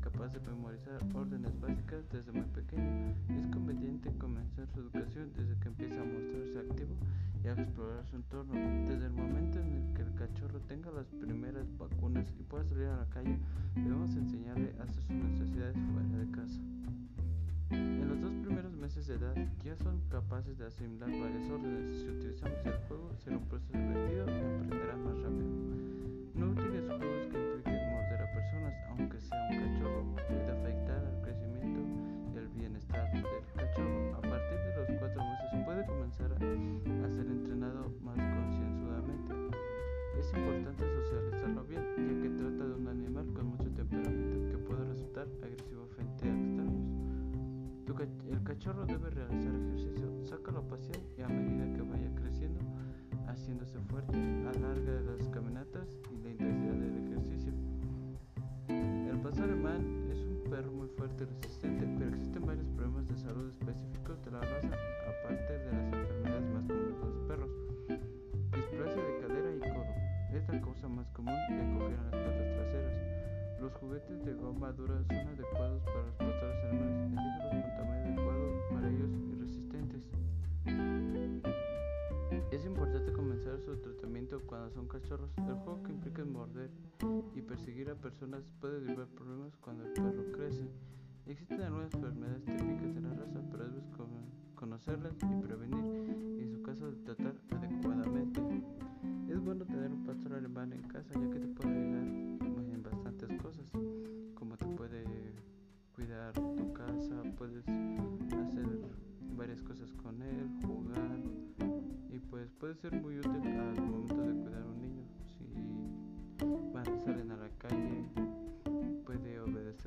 [0.00, 3.14] capaz de memorizar órdenes básicas desde muy pequeño.
[3.38, 6.94] Es conveniente comenzar su educación desde que empieza a mostrarse activo
[7.42, 8.54] y a explorar su entorno.
[8.88, 12.86] Desde el momento en el que el cachorro tenga las primeras vacunas y pueda salir
[12.86, 13.38] a la calle,
[13.74, 16.60] debemos enseñarle a hacer sus necesidades fuera de casa.
[17.70, 21.96] En los dos primeros meses de edad ya son capaces de asimilar varias órdenes.
[21.96, 24.26] Si utilizamos el juego, será un proceso divertido
[48.64, 52.60] cachorro debe realizar ejercicio, sácalo a pasear y a medida que vaya creciendo,
[53.28, 57.52] haciéndose fuerte, alarga las caminatas y la intensidad del ejercicio.
[58.68, 63.18] El pastor alemán es un perro muy fuerte y resistente, pero existen varios problemas de
[63.18, 64.72] salud específicos de la raza,
[65.12, 67.50] aparte de las enfermedades más comunes de los perros.
[68.56, 69.94] Displasia de cadera y codo
[70.32, 73.60] es la causa más común de coger en las patas traseras.
[73.60, 77.04] Los juguetes de goma dura son adecuados para los pastores alemanes.
[84.70, 85.30] Son cachorros.
[85.38, 86.70] El juego que implica morder
[87.34, 90.68] y perseguir a personas puede derivar problemas cuando el perro crece.
[91.26, 93.84] Existen algunas enfermedades típicas de la raza, pero debes
[94.54, 95.84] conocerlas y prevenir,
[96.38, 98.40] y en su caso tratar adecuadamente.
[99.28, 103.42] Es bueno tener un pastor alemán en casa ya que te puede ayudar en bastantes
[103.42, 103.64] cosas,
[104.34, 105.04] como te puede
[105.94, 108.66] cuidar tu casa, puedes hacer
[109.36, 111.20] varias cosas con él, jugar
[112.10, 114.13] y pues puede ser muy útil al momento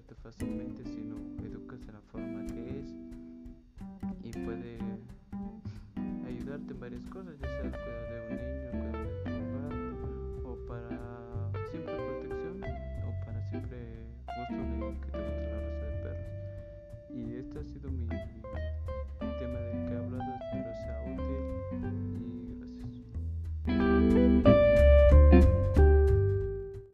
[0.00, 1.16] obedecerte fácilmente si lo
[1.46, 2.94] educas de la forma que es
[4.22, 4.78] y puede
[6.26, 10.44] ayudarte en varias cosas, ya sea el cuidado de un niño, cuidado de tu hogar
[10.44, 10.88] o para
[11.70, 12.62] siempre protección
[13.04, 13.78] o para siempre
[14.38, 16.28] gusto de que te guste la raza de perros.
[17.10, 18.06] Y este ha sido mi